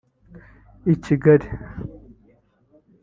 [0.91, 1.47] i Kigali